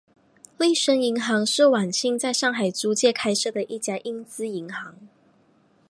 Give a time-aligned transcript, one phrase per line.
[0.57, 4.95] 利升银行是晚清在上海租界开设的一家英资银行。